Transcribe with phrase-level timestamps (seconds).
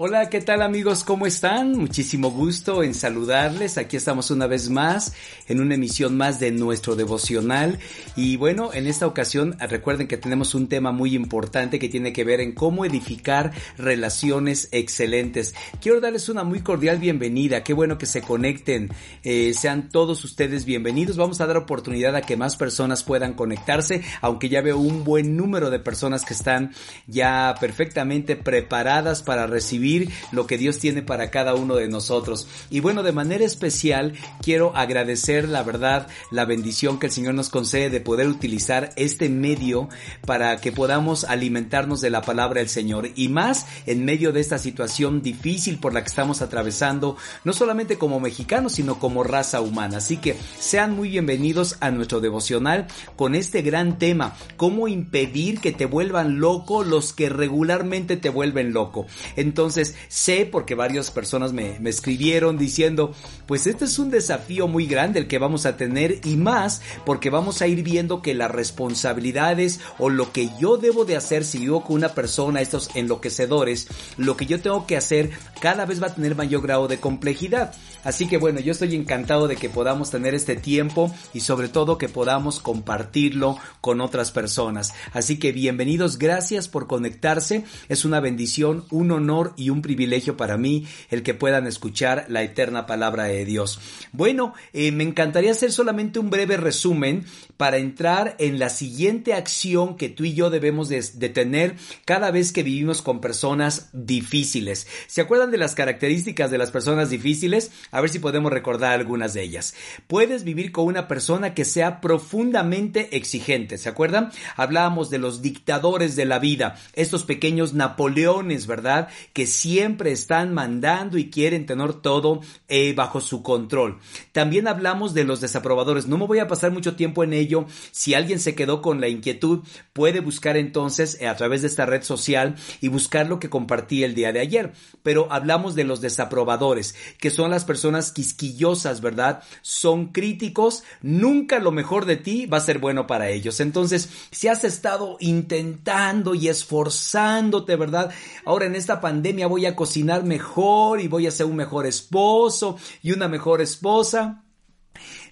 [0.00, 1.02] Hola, ¿qué tal amigos?
[1.02, 1.72] ¿Cómo están?
[1.72, 3.78] Muchísimo gusto en saludarles.
[3.78, 5.12] Aquí estamos una vez más
[5.48, 7.80] en una emisión más de nuestro devocional.
[8.14, 12.22] Y bueno, en esta ocasión recuerden que tenemos un tema muy importante que tiene que
[12.22, 15.56] ver en cómo edificar relaciones excelentes.
[15.80, 17.64] Quiero darles una muy cordial bienvenida.
[17.64, 18.90] Qué bueno que se conecten.
[19.24, 21.16] Eh, sean todos ustedes bienvenidos.
[21.16, 25.36] Vamos a dar oportunidad a que más personas puedan conectarse, aunque ya veo un buen
[25.36, 26.70] número de personas que están
[27.08, 29.87] ya perfectamente preparadas para recibir
[30.32, 32.46] lo que Dios tiene para cada uno de nosotros.
[32.70, 37.48] Y bueno, de manera especial quiero agradecer la verdad, la bendición que el Señor nos
[37.48, 39.88] concede de poder utilizar este medio
[40.26, 44.58] para que podamos alimentarnos de la palabra del Señor y más en medio de esta
[44.58, 49.98] situación difícil por la que estamos atravesando, no solamente como mexicanos, sino como raza humana.
[49.98, 52.86] Así que sean muy bienvenidos a nuestro devocional
[53.16, 58.72] con este gran tema, cómo impedir que te vuelvan loco los que regularmente te vuelven
[58.72, 59.06] loco.
[59.36, 63.14] Entonces, sé porque varias personas me, escribieron diciendo,
[63.46, 67.30] pues este es un desafío muy grande el que vamos a tener y más porque
[67.30, 71.58] vamos a ir viendo que las responsabilidades o lo que yo debo de hacer si
[71.58, 76.08] vivo con una persona, estos enloquecedores, lo que yo tengo que hacer cada vez va
[76.08, 77.74] a tener mayor grado de complejidad.
[78.04, 81.98] Así que bueno, yo estoy encantado de que podamos tener este tiempo y sobre todo
[81.98, 84.94] que podamos compartirlo con otras personas.
[85.12, 87.64] Así que bienvenidos, gracias por conectarse.
[87.88, 92.42] Es una bendición, un honor y un privilegio para mí el que puedan escuchar la
[92.42, 93.80] eterna palabra de Dios.
[94.12, 97.24] Bueno, eh, me encantaría hacer solamente un breve resumen
[97.56, 102.30] para entrar en la siguiente acción que tú y yo debemos de, de tener cada
[102.30, 104.86] vez que vivimos con personas difíciles.
[105.06, 107.70] ¿Se acuerdan de las características de las personas difíciles?
[107.90, 109.74] A ver si podemos recordar algunas de ellas.
[110.06, 113.78] Puedes vivir con una persona que sea profundamente exigente.
[113.78, 114.30] ¿Se acuerdan?
[114.56, 119.08] Hablábamos de los dictadores de la vida, estos pequeños Napoleones, ¿verdad?
[119.32, 123.98] Que siempre están mandando y quieren tener todo eh, bajo su control.
[124.32, 126.06] También hablamos de los desaprobadores.
[126.06, 127.66] No me voy a pasar mucho tiempo en ello.
[127.90, 129.60] Si alguien se quedó con la inquietud,
[129.92, 134.04] puede buscar entonces eh, a través de esta red social y buscar lo que compartí
[134.04, 134.72] el día de ayer.
[135.02, 139.42] Pero hablamos de los desaprobadores, que son las personas personas quisquillosas, ¿verdad?
[139.62, 143.60] Son críticos, nunca lo mejor de ti va a ser bueno para ellos.
[143.60, 148.10] Entonces, si has estado intentando y esforzándote, ¿verdad?
[148.44, 152.76] Ahora en esta pandemia voy a cocinar mejor y voy a ser un mejor esposo
[153.02, 154.44] y una mejor esposa.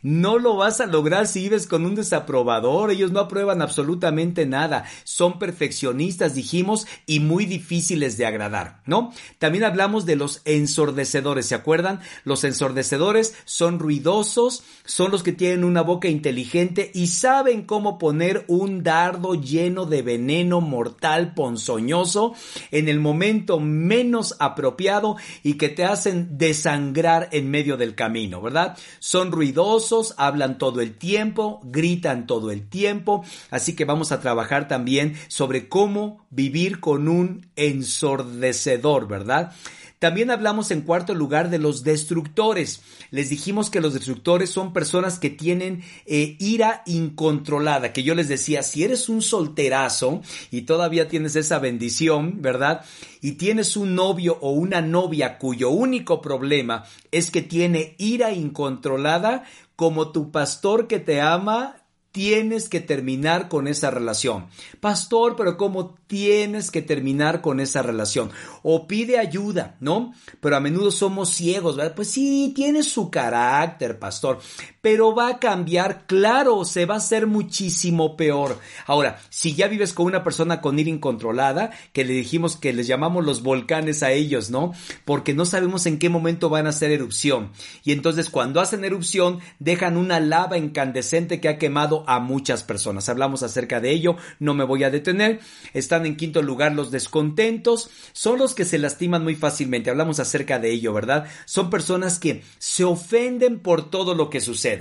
[0.07, 2.93] No lo vas a lograr si vives con un desaprobador.
[2.93, 4.85] Ellos no aprueban absolutamente nada.
[5.03, 9.13] Son perfeccionistas, dijimos, y muy difíciles de agradar, ¿no?
[9.41, 11.47] También hablamos de los ensordecedores.
[11.47, 11.99] ¿Se acuerdan?
[12.23, 18.45] Los ensordecedores son ruidosos, son los que tienen una boca inteligente y saben cómo poner
[18.47, 22.35] un dardo lleno de veneno mortal ponzoñoso
[22.71, 28.79] en el momento menos apropiado y que te hacen desangrar en medio del camino, ¿verdad?
[29.01, 34.69] Son ruidosos, hablan todo el tiempo, gritan todo el tiempo, así que vamos a trabajar
[34.69, 39.53] también sobre cómo vivir con un ensordecedor, ¿verdad?
[39.99, 42.83] También hablamos en cuarto lugar de los destructores.
[43.11, 48.29] Les dijimos que los destructores son personas que tienen eh, ira incontrolada, que yo les
[48.29, 50.21] decía, si eres un solterazo
[50.51, 52.85] y todavía tienes esa bendición, ¿verdad?
[53.23, 59.45] Y tienes un novio o una novia cuyo único problema es que tiene ira incontrolada,
[59.77, 61.77] como tu pastor que te ama,
[62.17, 64.47] tienes que terminar con esa relación.
[64.81, 68.31] Pastor, pero ¿cómo tienes que terminar con esa relación?
[68.63, 70.15] O pide ayuda, ¿no?
[70.41, 71.95] Pero a menudo somos ciegos, ¿verdad?
[71.95, 74.39] Pues sí, tiene su carácter, pastor,
[74.87, 78.61] pero va a cambiar, claro, se va a hacer muchísimo peor.
[78.87, 82.87] Ahora, si ya vives con una persona con ira incontrolada, que le dijimos que les
[82.87, 84.75] llamamos los volcanes a ellos, ¿no?
[85.05, 87.51] Porque no sabemos en qué momento van a hacer erupción.
[87.83, 93.09] Y entonces cuando hacen erupción, dejan una lava incandescente que ha quemado a muchas personas.
[93.09, 95.41] Hablamos acerca de ello, no me voy a detener.
[95.75, 99.91] Están en quinto lugar los descontentos, son los que se lastiman muy fácilmente.
[99.91, 101.27] Hablamos acerca de ello, ¿verdad?
[101.45, 104.76] Son personas que se ofenden por todo lo que sucede.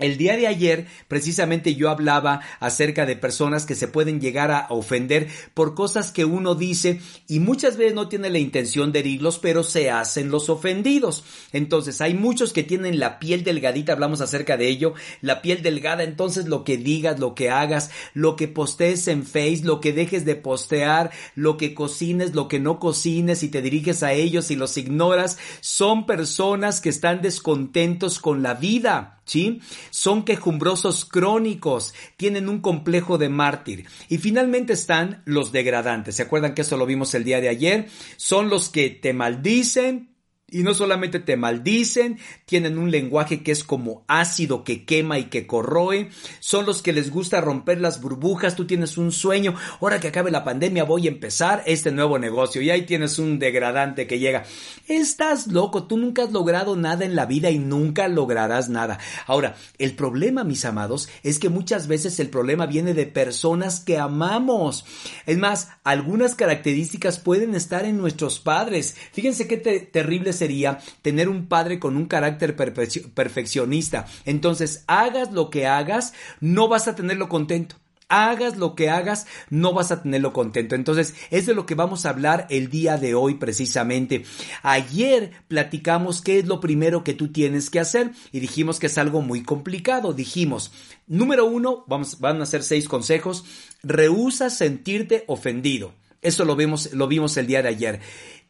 [0.00, 4.66] El día de ayer, precisamente yo hablaba acerca de personas que se pueden llegar a
[4.70, 9.38] ofender por cosas que uno dice y muchas veces no tiene la intención de herirlos,
[9.38, 11.24] pero se hacen los ofendidos.
[11.52, 16.02] Entonces, hay muchos que tienen la piel delgadita, hablamos acerca de ello, la piel delgada,
[16.02, 20.24] entonces lo que digas, lo que hagas, lo que postees en Face, lo que dejes
[20.24, 24.56] de postear, lo que cocines, lo que no cocines y te diriges a ellos y
[24.56, 29.60] los ignoras, son personas que están descontentos con la vida ¿sí?
[29.90, 33.86] Son quejumbrosos crónicos, tienen un complejo de mártir.
[34.08, 36.16] Y finalmente están los degradantes.
[36.16, 37.86] ¿Se acuerdan que eso lo vimos el día de ayer?
[38.16, 40.09] Son los que te maldicen,
[40.50, 45.24] y no solamente te maldicen, tienen un lenguaje que es como ácido, que quema y
[45.24, 46.10] que corroe.
[46.40, 48.56] Son los que les gusta romper las burbujas.
[48.56, 49.54] Tú tienes un sueño.
[49.80, 52.62] Ahora que acabe la pandemia voy a empezar este nuevo negocio.
[52.62, 54.44] Y ahí tienes un degradante que llega.
[54.88, 55.84] Estás loco.
[55.84, 58.98] Tú nunca has logrado nada en la vida y nunca lograrás nada.
[59.26, 63.98] Ahora, el problema, mis amados, es que muchas veces el problema viene de personas que
[63.98, 64.84] amamos.
[65.26, 68.96] Es más, algunas características pueden estar en nuestros padres.
[69.12, 74.06] Fíjense qué terrible sería tener un padre con un carácter perfeccionista.
[74.24, 77.76] Entonces, hagas lo que hagas, no vas a tenerlo contento
[78.10, 80.74] hagas lo que hagas, no vas a tenerlo contento.
[80.74, 84.24] Entonces, es de lo que vamos a hablar el día de hoy precisamente.
[84.62, 88.98] Ayer platicamos qué es lo primero que tú tienes que hacer y dijimos que es
[88.98, 90.12] algo muy complicado.
[90.12, 90.72] Dijimos,
[91.06, 93.44] número uno, vamos, van a hacer seis consejos,
[93.82, 95.94] rehúsa sentirte ofendido.
[96.20, 98.00] Eso lo vimos, lo vimos el día de ayer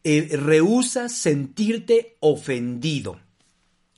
[0.04, 3.20] eh, rehúsas sentirte ofendido.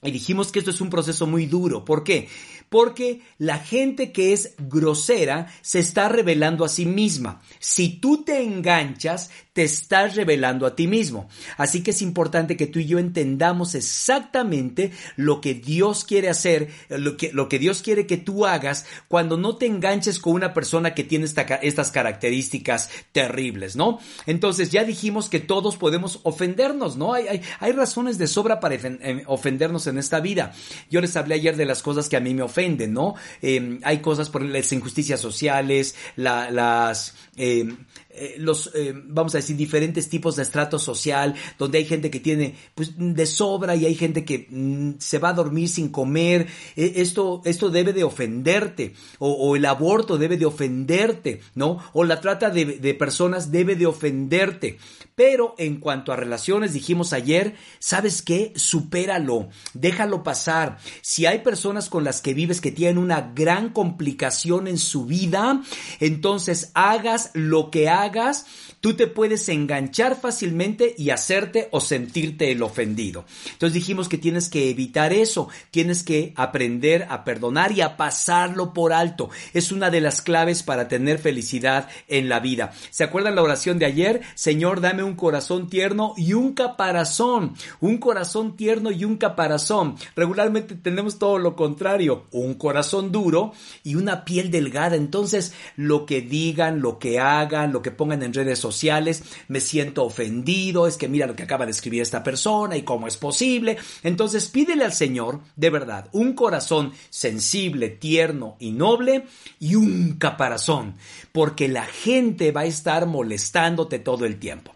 [0.02, 1.84] Y dijimos que esto es un proceso muy duro.
[1.84, 2.28] ¿Por qué?
[2.72, 7.42] Porque la gente que es grosera se está revelando a sí misma.
[7.58, 11.28] Si tú te enganchas, te estás revelando a ti mismo.
[11.58, 16.70] Así que es importante que tú y yo entendamos exactamente lo que Dios quiere hacer,
[16.88, 21.04] lo que, Dios quiere que tú hagas cuando no te enganches con una persona que
[21.04, 23.98] tiene estas características terribles, ¿no?
[24.24, 27.12] Entonces ya dijimos que todos podemos ofendernos, ¿no?
[27.12, 30.54] Hay, hay, hay razones de sobra para eh, ofendernos en esta vida.
[30.90, 33.14] Yo les hablé ayer de las cosas que a mí me ofenden, ¿no?
[33.40, 37.14] Em, hay cosas por las injusticias sociales, las...
[37.36, 37.76] Em,
[38.14, 42.20] eh, los, eh, vamos a decir, diferentes tipos de estrato social, donde hay gente que
[42.20, 46.46] tiene pues, de sobra y hay gente que mm, se va a dormir sin comer.
[46.76, 51.78] E, esto, esto debe de ofenderte, o, el aborto debe de ofenderte, ¿no?
[51.94, 54.78] O la trata de, de personas debe de ofenderte.
[55.14, 58.52] Pero en cuanto a relaciones, dijimos ayer, ¿sabes qué?
[58.56, 60.78] Supéralo, déjalo pasar.
[61.02, 65.62] Si hay personas con las que vives que tienen una gran complicación en su vida,
[66.00, 68.46] entonces hagas lo que hagas hagas,
[68.80, 73.24] tú te puedes enganchar fácilmente y hacerte o sentirte el ofendido.
[73.52, 78.72] Entonces dijimos que tienes que evitar eso, tienes que aprender a perdonar y a pasarlo
[78.72, 79.30] por alto.
[79.54, 82.72] Es una de las claves para tener felicidad en la vida.
[82.90, 84.22] ¿Se acuerdan la oración de ayer?
[84.34, 87.54] Señor, dame un corazón tierno y un caparazón.
[87.80, 89.96] Un corazón tierno y un caparazón.
[90.16, 93.52] Regularmente tenemos todo lo contrario, un corazón duro
[93.84, 94.96] y una piel delgada.
[94.96, 100.04] Entonces, lo que digan, lo que hagan, lo que pongan en redes sociales, me siento
[100.04, 103.76] ofendido, es que mira lo que acaba de escribir esta persona y cómo es posible.
[104.02, 109.26] Entonces pídele al Señor, de verdad, un corazón sensible, tierno y noble
[109.58, 110.94] y un caparazón,
[111.32, 114.72] porque la gente va a estar molestándote todo el tiempo.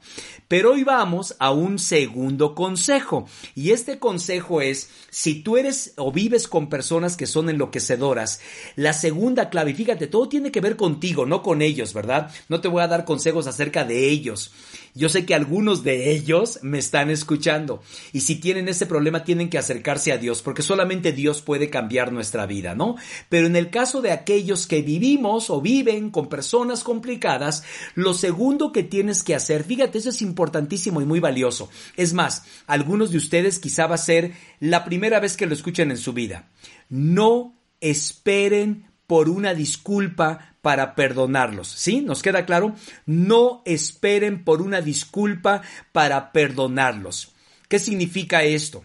[0.48, 3.26] Pero hoy vamos a un segundo consejo.
[3.54, 8.40] Y este consejo es, si tú eres o vives con personas que son enloquecedoras,
[8.76, 12.30] la segunda clave, fíjate, todo tiene que ver contigo, no con ellos, ¿verdad?
[12.48, 14.52] No te voy a dar consejos acerca de ellos.
[14.96, 17.82] Yo sé que algunos de ellos me están escuchando
[18.12, 22.12] y si tienen ese problema tienen que acercarse a Dios porque solamente Dios puede cambiar
[22.12, 22.96] nuestra vida, ¿no?
[23.28, 27.62] Pero en el caso de aquellos que vivimos o viven con personas complicadas,
[27.94, 31.68] lo segundo que tienes que hacer, fíjate, eso es importantísimo y muy valioso.
[31.96, 35.90] Es más, algunos de ustedes quizá va a ser la primera vez que lo escuchen
[35.90, 36.48] en su vida.
[36.88, 41.68] No esperen por una disculpa para perdonarlos.
[41.68, 42.00] ¿Sí?
[42.00, 42.74] ¿Nos queda claro?
[43.06, 47.28] No esperen por una disculpa para perdonarlos.
[47.68, 48.84] ¿Qué significa esto?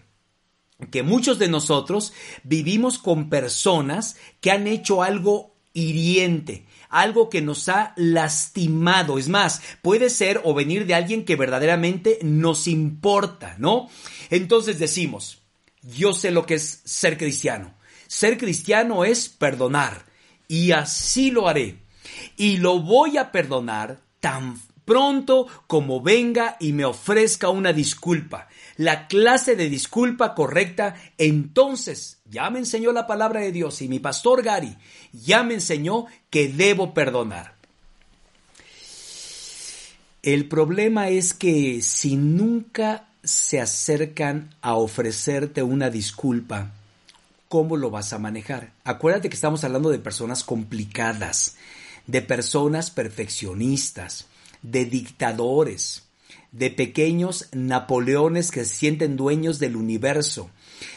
[0.92, 2.12] Que muchos de nosotros
[2.44, 9.18] vivimos con personas que han hecho algo hiriente, algo que nos ha lastimado.
[9.18, 13.88] Es más, puede ser o venir de alguien que verdaderamente nos importa, ¿no?
[14.30, 15.42] Entonces decimos,
[15.82, 17.74] yo sé lo que es ser cristiano.
[18.06, 20.11] Ser cristiano es perdonar
[20.48, 21.78] y así lo haré.
[22.36, 28.48] Y lo voy a perdonar tan pronto como venga y me ofrezca una disculpa.
[28.76, 33.98] La clase de disculpa correcta, entonces ya me enseñó la palabra de Dios y mi
[33.98, 34.76] pastor Gary
[35.12, 37.54] ya me enseñó que debo perdonar.
[40.22, 46.72] El problema es que si nunca se acercan a ofrecerte una disculpa,
[47.52, 48.72] cómo lo vas a manejar.
[48.82, 51.56] Acuérdate que estamos hablando de personas complicadas,
[52.06, 54.26] de personas perfeccionistas,
[54.62, 56.04] de dictadores,
[56.50, 60.48] de pequeños Napoleones que se sienten dueños del universo.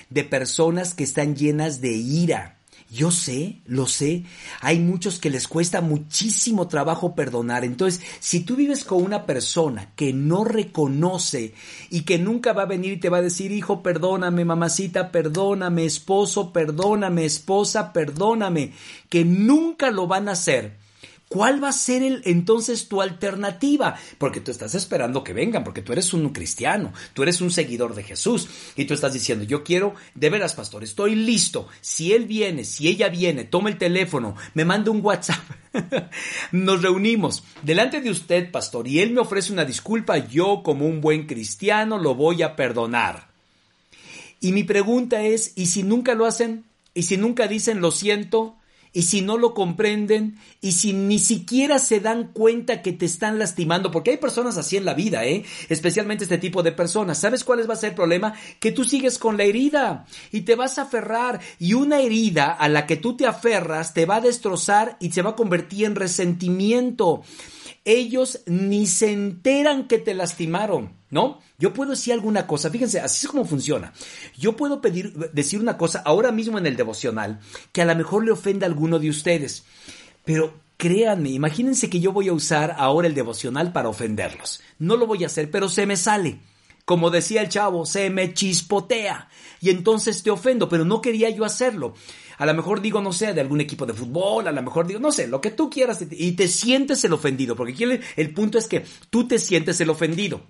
[0.10, 2.55] de personas que están llenas de ira.
[2.92, 4.24] Yo sé, lo sé,
[4.62, 7.66] hay muchos que les cuesta muchísimo trabajo perdonar.
[7.66, 11.56] Entonces, si tú vives con una persona que no reconoce
[11.90, 15.84] y que nunca va a venir y te va a decir, hijo, perdóname, mamacita, perdóname,
[15.84, 18.74] esposo, perdóname, esposa, perdóname,
[19.10, 20.85] que nunca lo van a hacer
[21.36, 23.98] ¿Cuál va a ser el, entonces tu alternativa?
[24.18, 27.94] Porque tú estás esperando que vengan, porque tú eres un cristiano, tú eres un seguidor
[27.94, 31.68] de Jesús y tú estás diciendo, yo quiero, de veras, pastor, estoy listo.
[31.82, 35.44] Si él viene, si ella viene, toma el teléfono, me manda un WhatsApp,
[36.54, 41.02] nos reunimos delante de usted, pastor, y él me ofrece una disculpa, yo como un
[41.02, 43.28] buen cristiano lo voy a perdonar.
[44.40, 46.64] Y mi pregunta es, ¿y si nunca lo hacen?
[46.94, 48.56] ¿Y si nunca dicen lo siento?
[48.96, 53.38] Y si no lo comprenden y si ni siquiera se dan cuenta que te están
[53.38, 55.44] lastimando, porque hay personas así en la vida, ¿eh?
[55.68, 57.20] especialmente este tipo de personas.
[57.20, 58.34] ¿Sabes cuál va a ser el problema?
[58.62, 62.70] Que tú sigues con la herida y te vas a aferrar y una herida a
[62.70, 65.96] la que tú te aferras te va a destrozar y se va a convertir en
[65.96, 67.22] resentimiento.
[67.86, 70.94] Ellos ni se enteran que te lastimaron.
[71.16, 71.40] ¿no?
[71.58, 73.94] Yo puedo decir alguna cosa, fíjense, así es como funciona.
[74.38, 77.40] Yo puedo pedir, decir una cosa ahora mismo en el devocional
[77.72, 79.64] que a lo mejor le ofenda a alguno de ustedes,
[80.26, 84.62] pero créanme, imagínense que yo voy a usar ahora el devocional para ofenderlos.
[84.78, 86.40] No lo voy a hacer, pero se me sale.
[86.84, 89.30] Como decía el chavo, se me chispotea
[89.62, 91.96] y entonces te ofendo, pero no quería yo hacerlo.
[92.38, 95.00] A lo mejor digo, no sé, de algún equipo de fútbol, a lo mejor digo,
[95.00, 97.84] no sé, lo que tú quieras y te sientes el ofendido, porque aquí
[98.16, 100.42] el punto es que tú te sientes el ofendido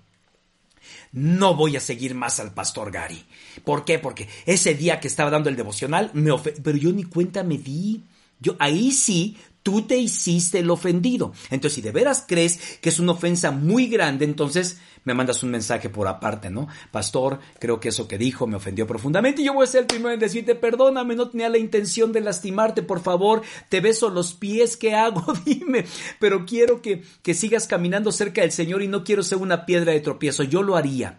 [1.12, 3.24] no voy a seguir más al pastor Gary.
[3.64, 3.98] ¿Por qué?
[3.98, 6.30] Porque ese día que estaba dando el devocional, me
[6.62, 8.02] pero yo ni cuenta me di.
[8.38, 11.32] Yo ahí sí tú te hiciste el ofendido.
[11.50, 15.50] Entonces, si de veras crees que es una ofensa muy grande, entonces me mandas un
[15.50, 16.68] mensaje por aparte, ¿no?
[16.92, 19.86] Pastor, creo que eso que dijo me ofendió profundamente y yo voy a ser el
[19.88, 24.34] primero en decirte, perdóname, no tenía la intención de lastimarte, por favor, te beso los
[24.34, 25.24] pies, ¿qué hago?
[25.44, 25.84] Dime,
[26.20, 29.90] pero quiero que, que sigas caminando cerca del Señor y no quiero ser una piedra
[29.90, 31.18] de tropiezo, yo lo haría.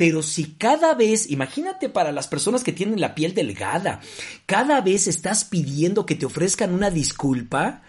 [0.00, 4.00] Pero si cada vez, imagínate para las personas que tienen la piel delgada,
[4.46, 7.82] cada vez estás pidiendo que te ofrezcan una disculpa,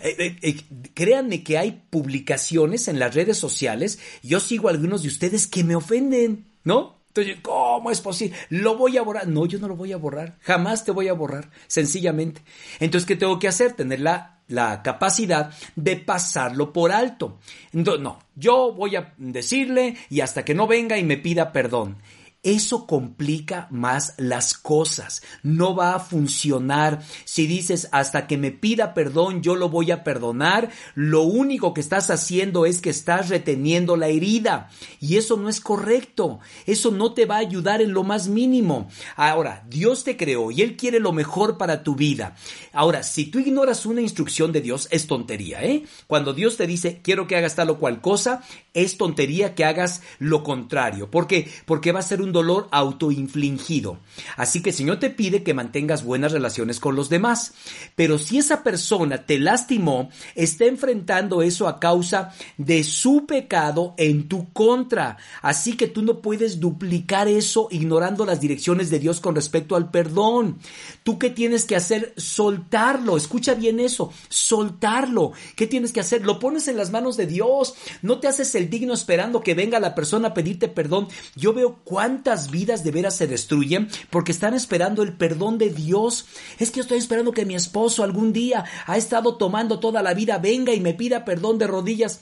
[0.00, 0.56] eh, eh, eh,
[0.94, 5.62] créanme que hay publicaciones en las redes sociales, yo sigo a algunos de ustedes que
[5.62, 7.03] me ofenden, ¿no?
[7.16, 8.36] Entonces, ¿cómo es posible?
[8.48, 9.28] ¿Lo voy a borrar?
[9.28, 10.36] No, yo no lo voy a borrar.
[10.40, 12.42] Jamás te voy a borrar, sencillamente.
[12.80, 13.74] Entonces, ¿qué tengo que hacer?
[13.74, 17.38] Tener la, la capacidad de pasarlo por alto.
[17.72, 21.98] Entonces, no, yo voy a decirle y hasta que no venga y me pida perdón
[22.44, 25.22] eso complica más las cosas.
[25.42, 27.02] No va a funcionar.
[27.24, 31.80] Si dices hasta que me pida perdón, yo lo voy a perdonar, lo único que
[31.80, 34.70] estás haciendo es que estás reteniendo la herida.
[35.00, 36.40] Y eso no es correcto.
[36.66, 38.88] Eso no te va a ayudar en lo más mínimo.
[39.16, 42.36] Ahora, Dios te creó y Él quiere lo mejor para tu vida.
[42.72, 45.84] Ahora, si tú ignoras una instrucción de Dios, es tontería, ¿eh?
[46.06, 48.42] Cuando Dios te dice, quiero que hagas tal o cual cosa,
[48.74, 51.10] es tontería que hagas lo contrario.
[51.10, 51.48] ¿Por qué?
[51.64, 53.98] Porque va a ser un dolor autoinfligido.
[54.36, 57.54] Así que el Señor te pide que mantengas buenas relaciones con los demás.
[57.94, 64.28] Pero si esa persona te lastimó, está enfrentando eso a causa de su pecado en
[64.28, 65.18] tu contra.
[65.40, 69.90] Así que tú no puedes duplicar eso ignorando las direcciones de Dios con respecto al
[69.90, 70.58] perdón.
[71.04, 72.12] ¿Tú qué tienes que hacer?
[72.16, 73.16] Soltarlo.
[73.16, 74.12] Escucha bien eso.
[74.28, 75.32] Soltarlo.
[75.54, 76.24] ¿Qué tienes que hacer?
[76.24, 77.74] Lo pones en las manos de Dios.
[78.02, 81.08] No te haces el digno esperando que venga la persona a pedirte perdón.
[81.36, 86.26] Yo veo cuántas vidas de veras se destruyen porque están esperando el perdón de Dios.
[86.58, 90.38] Es que estoy esperando que mi esposo algún día ha estado tomando toda la vida
[90.38, 92.20] venga y me pida perdón de rodillas.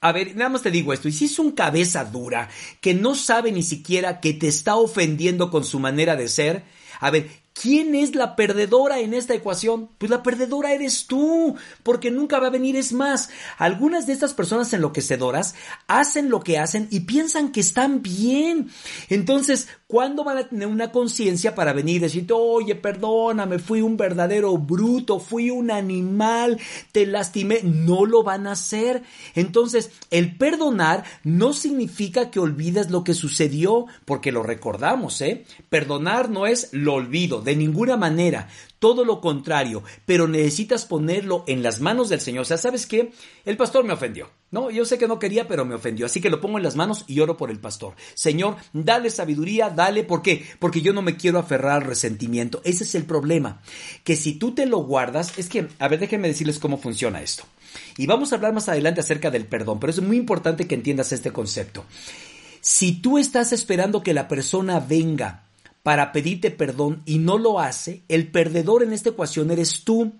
[0.00, 2.48] A ver, nada más te digo esto, y si es un cabeza dura
[2.80, 6.62] que no sabe ni siquiera que te está ofendiendo con su manera de ser,
[7.00, 7.28] a ver,
[7.60, 9.88] ¿Quién es la perdedora en esta ecuación?
[9.98, 12.76] Pues la perdedora eres tú, porque nunca va a venir.
[12.76, 15.56] Es más, algunas de estas personas enloquecedoras
[15.88, 18.70] hacen lo que hacen y piensan que están bien.
[19.08, 23.96] Entonces, ¿cuándo van a tener una conciencia para venir y decirte, oye, perdóname, fui un
[23.96, 26.60] verdadero bruto, fui un animal,
[26.92, 27.62] te lastimé?
[27.64, 29.02] No lo van a hacer.
[29.34, 35.44] Entonces, el perdonar no significa que olvides lo que sucedió, porque lo recordamos, ¿eh?
[35.68, 41.62] Perdonar no es lo olvido de ninguna manera, todo lo contrario, pero necesitas ponerlo en
[41.62, 42.42] las manos del Señor.
[42.42, 43.12] O sea, ¿sabes qué?
[43.44, 44.30] El pastor me ofendió.
[44.50, 46.06] No, yo sé que no quería, pero me ofendió.
[46.06, 47.94] Así que lo pongo en las manos y oro por el pastor.
[48.14, 50.04] Señor, dale sabiduría, dale.
[50.04, 50.44] ¿Por qué?
[50.58, 52.60] Porque yo no me quiero aferrar al resentimiento.
[52.64, 53.60] Ese es el problema.
[54.04, 57.44] Que si tú te lo guardas, es que, a ver, déjenme decirles cómo funciona esto.
[57.96, 61.12] Y vamos a hablar más adelante acerca del perdón, pero es muy importante que entiendas
[61.12, 61.84] este concepto.
[62.60, 65.47] Si tú estás esperando que la persona venga
[65.82, 70.12] para pedirte perdón y no lo hace, el perdedor en esta ecuación eres tú,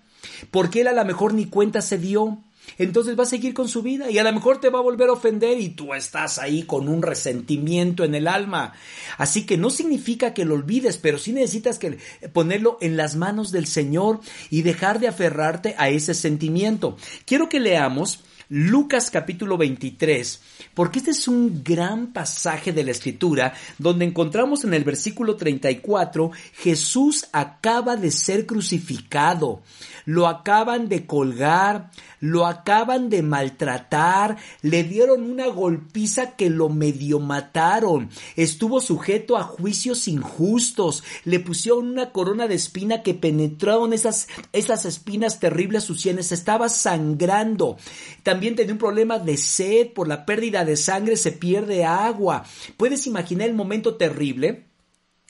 [0.51, 2.39] porque él a lo mejor ni cuenta se dio.
[2.77, 5.09] Entonces va a seguir con su vida y a lo mejor te va a volver
[5.09, 8.73] a ofender y tú estás ahí con un resentimiento en el alma.
[9.17, 11.97] Así que no significa que lo olvides, pero sí necesitas que
[12.31, 14.19] ponerlo en las manos del Señor
[14.51, 16.95] y dejar de aferrarte a ese sentimiento.
[17.25, 20.41] Quiero que leamos Lucas capítulo 23,
[20.73, 26.31] porque este es un gran pasaje de la escritura donde encontramos en el versículo 34,
[26.53, 29.61] Jesús acaba de ser crucificado,
[30.05, 31.91] lo acaban de colgar,
[32.21, 39.43] lo acaban de maltratar, le dieron una golpiza que lo medio mataron, estuvo sujeto a
[39.43, 46.01] juicios injustos, le pusieron una corona de espina que penetraron esas, esas espinas terribles sus
[46.01, 47.77] sienes, estaba sangrando,
[48.23, 52.45] también tenía un problema de sed, por la pérdida de sangre se pierde agua.
[52.77, 54.65] ¿Puedes imaginar el momento terrible?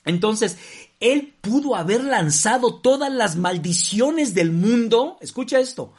[0.06, 0.58] Entonces,
[1.00, 5.18] él pudo haber lanzado todas las maldiciones del mundo.
[5.22, 5.94] Escucha esto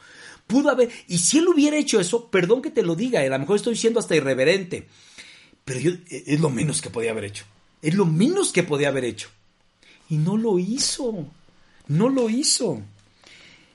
[0.51, 3.39] pudo haber, y si él hubiera hecho eso, perdón que te lo diga, a lo
[3.39, 4.87] mejor estoy siendo hasta irreverente,
[5.63, 7.45] pero yo, es lo menos que podía haber hecho,
[7.81, 9.29] es lo menos que podía haber hecho.
[10.09, 11.25] Y no lo hizo,
[11.87, 12.81] no lo hizo.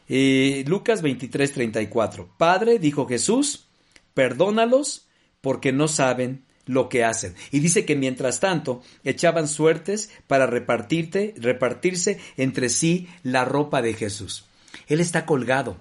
[0.09, 2.29] Eh, Lucas 23, 34.
[2.37, 3.67] Padre, dijo Jesús,
[4.15, 5.07] perdónalos
[5.41, 7.35] porque no saben lo que hacen.
[7.51, 13.95] Y dice que mientras tanto echaban suertes para repartirte, repartirse entre sí la ropa de
[13.95, 14.45] Jesús.
[14.89, 15.77] Él está colgado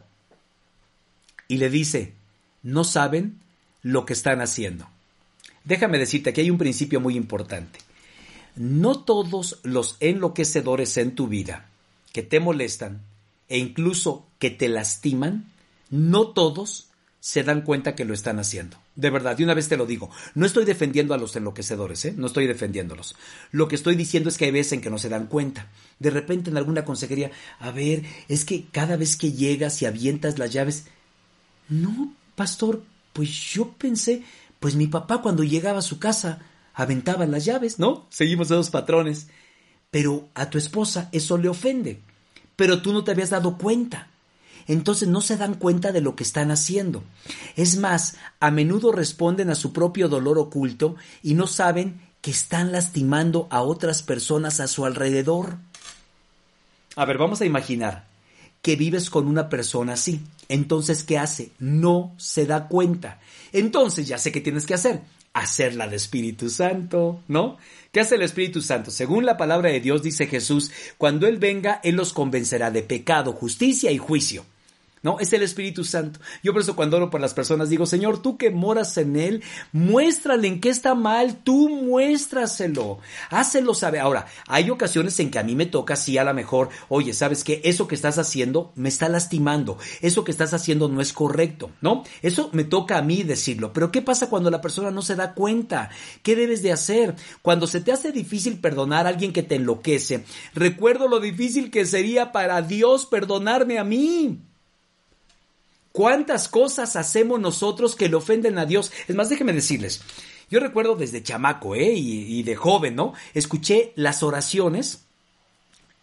[1.47, 2.13] y le dice,
[2.63, 3.39] no saben
[3.81, 4.87] lo que están haciendo.
[5.63, 7.79] Déjame decirte que hay un principio muy importante.
[8.55, 11.69] No todos los enloquecedores en tu vida
[12.13, 13.01] que te molestan
[13.49, 15.51] e incluso que te lastiman,
[15.89, 18.77] no todos se dan cuenta que lo están haciendo.
[18.95, 22.13] De verdad, de una vez te lo digo, no estoy defendiendo a los enloquecedores, ¿eh?
[22.15, 23.15] no estoy defendiéndolos.
[23.51, 25.71] Lo que estoy diciendo es que hay veces en que no se dan cuenta.
[25.97, 30.37] De repente en alguna consejería, a ver, es que cada vez que llegas y avientas
[30.37, 30.85] las llaves,
[31.67, 34.21] no, pastor, pues yo pensé,
[34.59, 36.39] pues mi papá cuando llegaba a su casa
[36.75, 38.05] aventaba las llaves, ¿no?
[38.09, 39.27] Seguimos esos patrones.
[39.89, 42.01] Pero a tu esposa eso le ofende.
[42.55, 44.07] Pero tú no te habías dado cuenta.
[44.67, 47.03] Entonces no se dan cuenta de lo que están haciendo.
[47.55, 52.71] Es más, a menudo responden a su propio dolor oculto y no saben que están
[52.71, 55.57] lastimando a otras personas a su alrededor.
[56.95, 58.07] A ver, vamos a imaginar
[58.63, 60.21] que vives con una persona así.
[60.49, 61.51] Entonces, ¿qué hace?
[61.59, 63.19] No se da cuenta.
[63.51, 65.01] Entonces, ya sé qué tienes que hacer.
[65.35, 67.57] Hacerla de Espíritu Santo, ¿no?
[67.91, 68.89] ¿Qué hace el Espíritu Santo?
[68.89, 73.33] Según la palabra de Dios, dice Jesús, cuando Él venga, Él los convencerá de pecado,
[73.33, 74.45] justicia y juicio.
[75.05, 75.19] ¿No?
[75.19, 76.19] Es el Espíritu Santo.
[76.41, 79.43] Yo por eso cuando oro por las personas digo, Señor, tú que moras en Él,
[79.71, 82.97] muéstrale en qué está mal, tú muéstraselo,
[83.29, 84.01] hácelo saber.
[84.01, 87.43] Ahora, hay ocasiones en que a mí me toca, sí, a lo mejor, oye, ¿sabes
[87.43, 87.61] qué?
[87.63, 92.03] Eso que estás haciendo me está lastimando, eso que estás haciendo no es correcto, ¿no?
[92.23, 95.35] Eso me toca a mí decirlo, pero ¿qué pasa cuando la persona no se da
[95.35, 95.91] cuenta?
[96.23, 97.15] ¿Qué debes de hacer?
[97.43, 101.85] Cuando se te hace difícil perdonar a alguien que te enloquece, recuerdo lo difícil que
[101.85, 104.41] sería para Dios perdonarme a mí.
[105.95, 108.91] ¿Cuántas cosas hacemos nosotros que le ofenden a Dios?
[109.07, 110.01] Es más, déjenme decirles,
[110.51, 111.93] yo recuerdo desde chamaco, ¿eh?
[111.95, 113.13] Y, de joven, ¿no?
[113.33, 115.05] Escuché las oraciones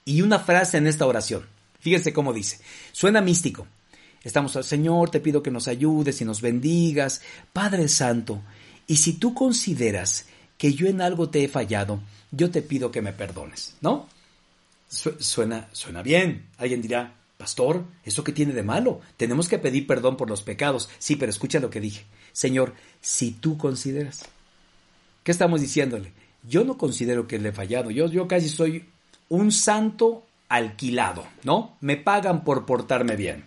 [0.07, 1.47] y una frase en esta oración.
[1.79, 2.61] Fíjense cómo dice.
[2.93, 3.67] Suena místico.
[4.25, 7.21] Estamos al Señor, te pido que nos ayudes y nos bendigas.
[7.53, 8.41] Padre Santo,
[8.87, 10.25] y si tú consideras
[10.57, 12.01] que yo en algo te he fallado,
[12.31, 14.09] yo te pido que me perdones, ¿no?
[14.89, 16.47] suena, suena bien.
[16.57, 19.01] Alguien dirá, Pastor, ¿eso qué tiene de malo?
[19.17, 20.89] Tenemos que pedir perdón por los pecados.
[21.01, 22.05] Sí, pero escucha lo que dije.
[22.33, 24.27] Señor, si tú consideras.
[25.25, 26.13] ¿Qué estamos diciéndole?
[26.49, 27.91] Yo no considero que le he fallado.
[27.91, 28.85] Yo, yo casi soy
[29.29, 31.77] un santo alquilado, ¿no?
[31.81, 33.43] Me pagan por portarme bien.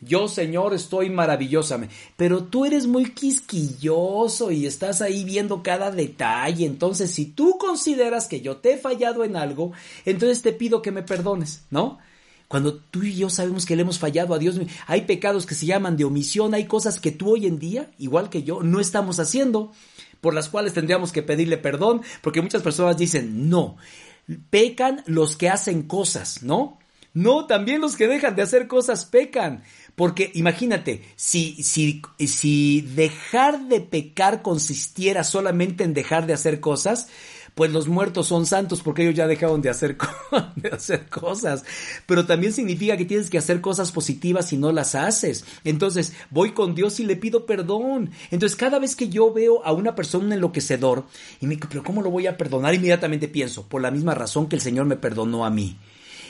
[0.00, 1.92] Yo, Señor, estoy maravillosamente.
[2.16, 6.64] Pero tú eres muy quisquilloso y estás ahí viendo cada detalle.
[6.64, 9.72] Entonces, si tú consideras que yo te he fallado en algo,
[10.04, 11.98] entonces te pido que me perdones, ¿no?
[12.52, 15.64] Cuando tú y yo sabemos que le hemos fallado a Dios, hay pecados que se
[15.64, 19.18] llaman de omisión, hay cosas que tú hoy en día, igual que yo, no estamos
[19.20, 19.72] haciendo,
[20.20, 23.78] por las cuales tendríamos que pedirle perdón, porque muchas personas dicen, no,
[24.50, 26.78] pecan los que hacen cosas, ¿no?
[27.14, 29.62] No, también los que dejan de hacer cosas pecan.
[29.94, 37.08] Porque imagínate, si, si, si dejar de pecar consistiera solamente en dejar de hacer cosas,
[37.54, 39.96] pues los muertos son santos porque ellos ya dejaron de hacer,
[40.56, 41.64] de hacer cosas.
[42.06, 45.44] Pero también significa que tienes que hacer cosas positivas si no las haces.
[45.64, 48.10] Entonces, voy con Dios y le pido perdón.
[48.30, 51.04] Entonces, cada vez que yo veo a una persona enloquecedor
[51.40, 52.74] y me digo, pero ¿cómo lo voy a perdonar?
[52.74, 55.76] Inmediatamente pienso, por la misma razón que el Señor me perdonó a mí.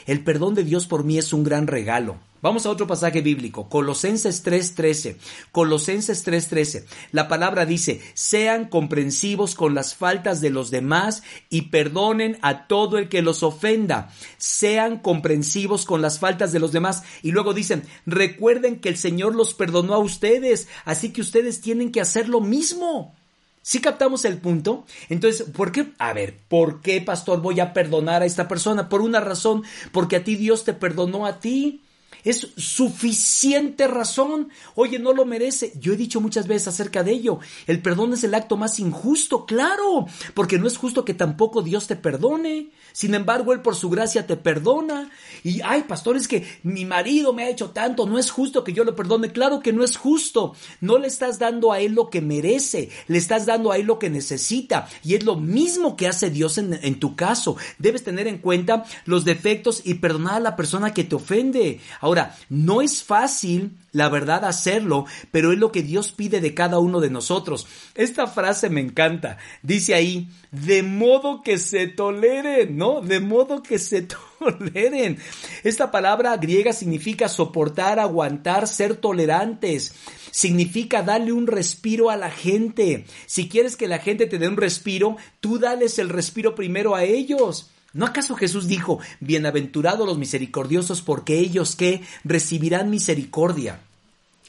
[0.05, 2.17] El perdón de Dios por mí es un gran regalo.
[2.43, 5.15] Vamos a otro pasaje bíblico, Colosenses 3:13.
[5.53, 6.83] Colosenses 3:13.
[7.13, 12.97] La palabra dice, sean comprensivos con las faltas de los demás y perdonen a todo
[12.97, 14.11] el que los ofenda.
[14.37, 17.03] Sean comprensivos con las faltas de los demás.
[17.21, 21.93] Y luego dicen, recuerden que el Señor los perdonó a ustedes, así que ustedes tienen
[21.93, 23.15] que hacer lo mismo.
[23.61, 24.85] ¿Sí captamos el punto?
[25.07, 25.93] Entonces, ¿por qué?
[25.97, 28.89] A ver, ¿por qué, pastor, voy a perdonar a esta persona?
[28.89, 31.82] Por una razón, porque a ti Dios te perdonó a ti.
[32.23, 34.49] Es suficiente razón.
[34.75, 35.73] Oye, no lo merece.
[35.79, 37.39] Yo he dicho muchas veces acerca de ello.
[37.67, 41.87] El perdón es el acto más injusto, claro, porque no es justo que tampoco Dios
[41.87, 42.69] te perdone.
[42.93, 45.09] Sin embargo, Él por su gracia te perdona.
[45.43, 48.71] Y, ay, pastor, es que mi marido me ha hecho tanto, no es justo que
[48.71, 49.31] yo lo perdone.
[49.31, 50.55] Claro que no es justo.
[50.79, 53.99] No le estás dando a Él lo que merece, le estás dando a Él lo
[53.99, 54.87] que necesita.
[55.03, 57.57] Y es lo mismo que hace Dios en, en tu caso.
[57.79, 61.81] Debes tener en cuenta los defectos y perdonar a la persona que te ofende.
[61.99, 66.79] Ahora, no es fácil la verdad hacerlo, pero es lo que Dios pide de cada
[66.79, 67.67] uno de nosotros.
[67.95, 69.37] Esta frase me encanta.
[69.61, 73.01] Dice ahí, de modo que se toleren, ¿no?
[73.01, 74.07] De modo que se
[74.39, 75.17] toleren.
[75.63, 79.93] Esta palabra griega significa soportar, aguantar, ser tolerantes.
[80.31, 83.05] Significa darle un respiro a la gente.
[83.25, 87.03] Si quieres que la gente te dé un respiro, tú dales el respiro primero a
[87.03, 87.71] ellos.
[87.93, 93.81] ¿No acaso Jesús dijo, bienaventurados los misericordiosos porque ellos que recibirán misericordia?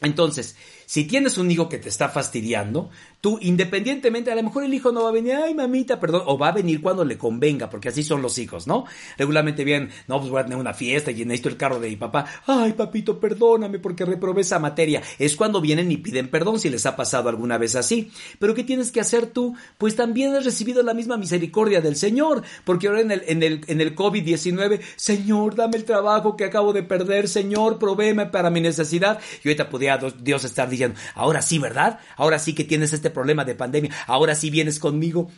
[0.01, 2.90] Entonces, si tienes un hijo que te está fastidiando,
[3.25, 6.37] tú independientemente, a lo mejor el hijo no va a venir, ay mamita, perdón, o
[6.37, 8.85] va a venir cuando le convenga, porque así son los hijos, ¿no?
[9.17, 11.97] Regularmente bien, no, pues voy a tener una fiesta y necesito el carro de mi
[11.97, 15.01] papá, ay papito, perdóname porque reprobé esa materia.
[15.19, 18.11] Es cuando vienen y piden perdón si les ha pasado alguna vez así.
[18.39, 19.57] Pero ¿qué tienes que hacer tú?
[19.79, 23.63] Pues también has recibido la misma misericordia del Señor, porque ahora en el, en el,
[23.69, 28.61] en el COVID-19, Señor, dame el trabajo que acabo de perder, Señor, provéeme para mi
[28.61, 29.19] necesidad.
[29.43, 32.01] Y ahorita podía Dios estar diciendo, ahora sí, ¿verdad?
[32.19, 35.31] Ahora sí que tienes este problema de pandemia, ahora sí vienes conmigo.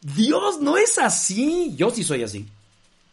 [0.00, 2.46] Dios no es así, yo sí soy así.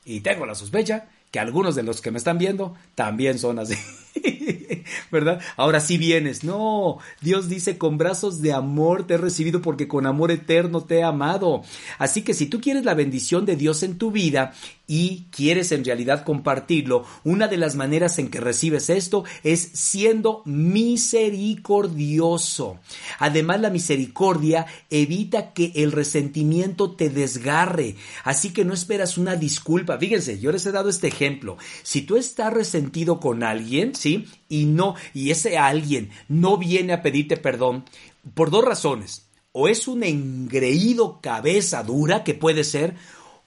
[0.06, 3.76] Y tengo la sospecha que algunos de los que me están viendo también son así.
[5.12, 5.42] ¿Verdad?
[5.58, 6.44] Ahora sí vienes.
[6.44, 11.00] No, Dios dice, con brazos de amor te he recibido porque con amor eterno te
[11.00, 11.64] he amado.
[11.98, 14.54] Así que si tú quieres la bendición de Dios en tu vida
[14.86, 20.42] y quieres en realidad compartirlo, una de las maneras en que recibes esto es siendo
[20.46, 22.80] misericordioso.
[23.20, 27.96] Además, la misericordia evita que el resentimiento te desgarre.
[28.24, 29.98] Así que no esperas una disculpa.
[29.98, 31.58] Fíjense, yo les he dado este ejemplo.
[31.84, 34.26] Si tú estás resentido con alguien, ¿sí?
[34.50, 34.83] Y no,
[35.14, 37.86] y ese alguien no viene a pedirte perdón
[38.34, 39.28] por dos razones.
[39.52, 42.96] O es un engreído cabeza dura que puede ser,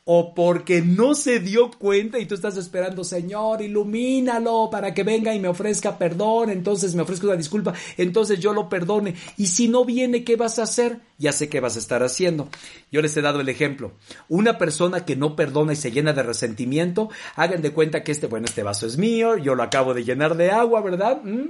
[0.09, 5.35] o porque no se dio cuenta y tú estás esperando, Señor, ilumínalo para que venga
[5.35, 9.16] y me ofrezca perdón, entonces me ofrezca una disculpa, entonces yo lo perdone.
[9.37, 11.01] Y si no viene, ¿qué vas a hacer?
[11.19, 12.49] Ya sé qué vas a estar haciendo.
[12.92, 13.95] Yo les he dado el ejemplo.
[14.29, 18.29] Una persona que no perdona y se llena de resentimiento, hagan de cuenta que este,
[18.29, 21.21] bueno, este vaso es mío, yo lo acabo de llenar de agua, ¿verdad?
[21.25, 21.49] ¿Mm?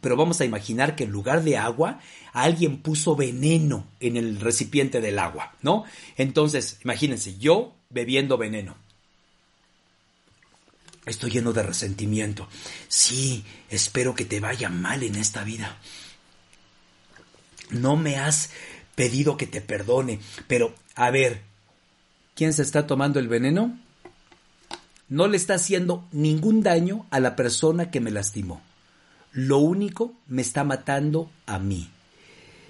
[0.00, 2.00] Pero vamos a imaginar que en lugar de agua,
[2.32, 5.84] alguien puso veneno en el recipiente del agua, ¿no?
[6.16, 8.76] Entonces, imagínense, yo bebiendo veneno.
[11.06, 12.48] Estoy lleno de resentimiento.
[12.88, 15.78] Sí, espero que te vaya mal en esta vida.
[17.70, 18.50] No me has
[18.94, 21.42] pedido que te perdone, pero a ver,
[22.34, 23.78] ¿quién se está tomando el veneno?
[25.08, 28.62] No le está haciendo ningún daño a la persona que me lastimó
[29.32, 31.88] lo único me está matando a mí.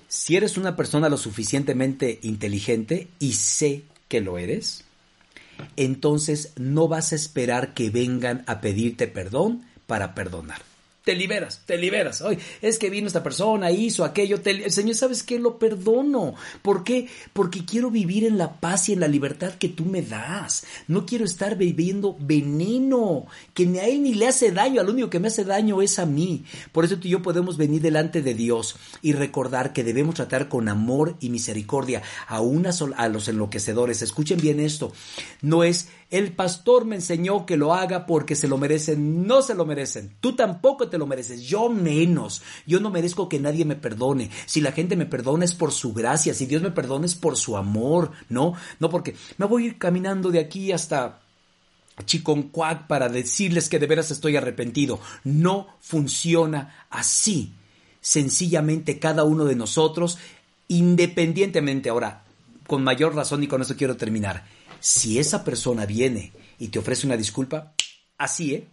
[0.09, 4.85] Si eres una persona lo suficientemente inteligente y sé que lo eres,
[5.77, 10.69] entonces no vas a esperar que vengan a pedirte perdón para perdonar
[11.05, 12.21] te liberas, te liberas.
[12.21, 14.41] Hoy es que vino esta persona, hizo aquello.
[14.41, 15.39] Te, Señor, ¿sabes qué?
[15.39, 16.35] Lo perdono.
[16.63, 17.09] ¿Por qué?
[17.33, 20.65] Porque quiero vivir en la paz y en la libertad que tú me das.
[20.89, 24.81] No quiero estar bebiendo veneno que ni a él ni le hace daño.
[24.81, 26.45] Al único que me hace daño es a mí.
[26.73, 30.49] Por eso tú y yo podemos venir delante de Dios y recordar que debemos tratar
[30.49, 34.03] con amor y misericordia a, una a los enloquecedores.
[34.03, 34.93] Escuchen bien esto.
[35.41, 39.27] No es el pastor me enseñó que lo haga porque se lo merecen.
[39.27, 40.11] No se lo merecen.
[40.21, 42.42] Tú tampoco te lo mereces, yo menos.
[42.66, 44.31] Yo no merezco que nadie me perdone.
[44.46, 47.37] Si la gente me perdona es por su gracia, si Dios me perdona es por
[47.37, 48.55] su amor, ¿no?
[48.79, 51.20] No porque me voy a ir caminando de aquí hasta
[52.05, 55.00] Chiconcuac para decirles que de veras estoy arrepentido.
[55.24, 57.53] No funciona así.
[58.00, 60.18] Sencillamente cada uno de nosotros,
[60.68, 62.24] independientemente ahora,
[62.66, 64.46] con mayor razón y con eso quiero terminar,
[64.81, 67.74] si esa persona viene y te ofrece una disculpa,
[68.16, 68.68] así, ¿eh?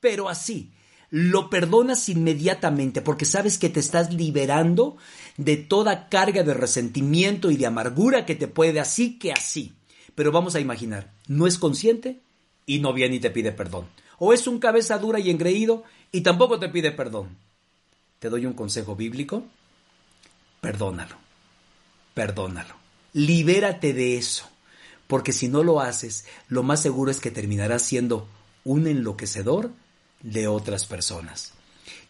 [0.00, 0.70] Pero así,
[1.16, 4.96] lo perdonas inmediatamente porque sabes que te estás liberando
[5.36, 9.74] de toda carga de resentimiento y de amargura que te puede así que así.
[10.16, 12.20] Pero vamos a imaginar, no es consciente
[12.66, 13.86] y no viene y te pide perdón.
[14.18, 17.38] O es un cabeza dura y engreído y tampoco te pide perdón.
[18.18, 19.44] Te doy un consejo bíblico.
[20.60, 21.14] Perdónalo.
[22.12, 22.74] Perdónalo.
[23.12, 24.48] Libérate de eso.
[25.06, 28.26] Porque si no lo haces, lo más seguro es que terminarás siendo
[28.64, 29.70] un enloquecedor
[30.24, 31.53] de otras personas.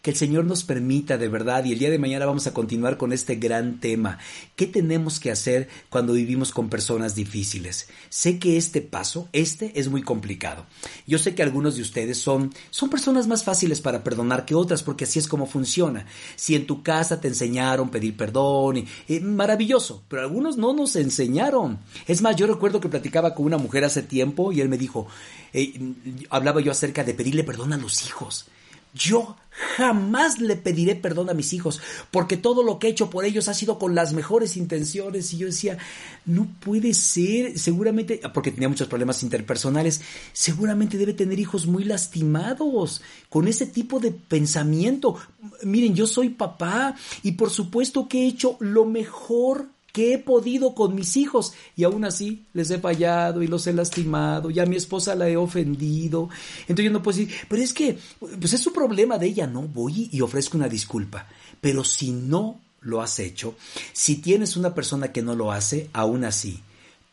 [0.03, 2.99] Que el Señor nos permita de verdad y el día de mañana vamos a continuar
[2.99, 4.19] con este gran tema.
[4.55, 7.89] ¿Qué tenemos que hacer cuando vivimos con personas difíciles?
[8.11, 10.67] Sé que este paso, este es muy complicado.
[11.07, 14.83] Yo sé que algunos de ustedes son, son personas más fáciles para perdonar que otras
[14.83, 16.07] porque así es como funciona.
[16.37, 21.79] Si en tu casa te enseñaron pedir perdón, eh, maravilloso, pero algunos no nos enseñaron.
[22.07, 25.07] Es más, yo recuerdo que platicaba con una mujer hace tiempo y él me dijo,
[25.53, 25.73] eh,
[26.31, 28.47] hablaba yo acerca de pedirle perdón a los hijos.
[28.95, 29.37] Yo
[29.77, 31.81] jamás le pediré perdón a mis hijos,
[32.11, 35.33] porque todo lo que he hecho por ellos ha sido con las mejores intenciones.
[35.33, 35.79] Y yo decía,
[36.25, 40.01] no puede ser, seguramente, porque tenía muchos problemas interpersonales,
[40.33, 45.17] seguramente debe tener hijos muy lastimados con ese tipo de pensamiento.
[45.63, 50.75] Miren, yo soy papá y por supuesto que he hecho lo mejor que he podido
[50.75, 54.67] con mis hijos y aún así les he fallado y los he lastimado y a
[54.67, 56.29] mi esposa la he ofendido.
[56.63, 59.63] Entonces yo no puedo decir, pero es que, pues es su problema de ella, ¿no?
[59.63, 61.29] Voy y ofrezco una disculpa.
[61.61, 63.55] Pero si no lo has hecho,
[63.93, 66.61] si tienes una persona que no lo hace, aún así,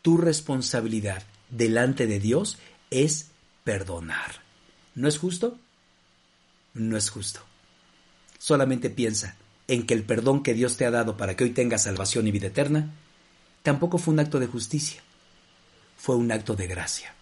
[0.02, 2.58] tu responsabilidad delante de Dios
[2.90, 3.26] es
[3.62, 4.42] perdonar.
[4.96, 5.56] ¿No es justo?
[6.74, 7.38] No es justo.
[8.40, 9.36] Solamente piensa,
[9.68, 12.32] en que el perdón que Dios te ha dado para que hoy tengas salvación y
[12.32, 12.90] vida eterna,
[13.62, 15.02] tampoco fue un acto de justicia,
[15.96, 17.14] fue un acto de gracia.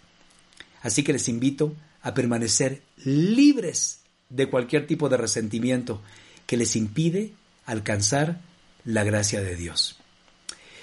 [0.82, 4.00] Así que les invito a permanecer libres
[4.30, 6.00] de cualquier tipo de resentimiento
[6.46, 7.32] que les impide
[7.66, 8.40] alcanzar
[8.84, 10.00] la gracia de Dios.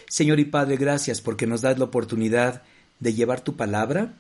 [0.08, 2.62] Señor y Padre, gracias porque nos das la oportunidad
[3.00, 4.14] de llevar tu palabra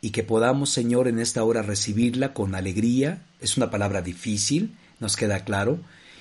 [0.00, 3.22] y que podamos, Señor, en esta hora recibirla con alegría.
[3.40, 5.78] Es una palabra difícil, nos queda claro,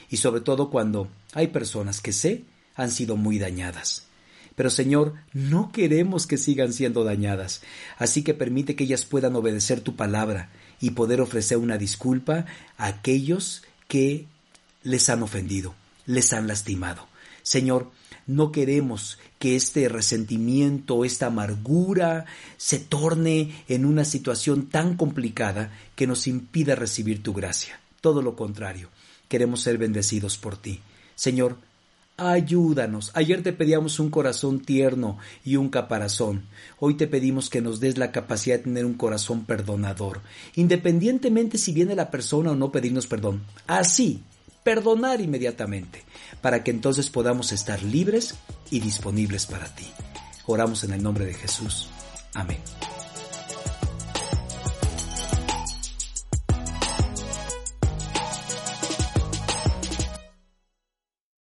[0.10, 2.44] y sobre todo cuando hay personas que sé
[2.76, 4.06] han sido muy dañadas.
[4.56, 7.62] Pero Señor, no queremos que sigan siendo dañadas,
[7.98, 10.50] así que permite que ellas puedan obedecer tu palabra
[10.82, 12.46] y poder ofrecer una disculpa
[12.78, 14.26] a aquellos que
[14.84, 17.08] les han ofendido, les han lastimado.
[17.44, 17.92] Señor,
[18.26, 22.26] no queremos que este resentimiento, esta amargura
[22.58, 27.80] se torne en una situación tan complicada que nos impida recibir tu gracia.
[28.02, 28.90] Todo lo contrario,
[29.28, 30.82] queremos ser bendecidos por ti.
[31.16, 31.58] Señor,
[32.18, 33.12] ayúdanos.
[33.14, 36.46] Ayer te pedíamos un corazón tierno y un caparazón.
[36.80, 40.22] Hoy te pedimos que nos des la capacidad de tener un corazón perdonador,
[40.56, 43.44] independientemente si viene la persona o no pedirnos perdón.
[43.68, 44.24] Así,
[44.64, 46.04] perdonar inmediatamente,
[46.42, 48.36] para que entonces podamos estar libres
[48.70, 49.86] y disponibles para ti.
[50.46, 51.90] Oramos en el nombre de Jesús.
[52.34, 52.60] Amén.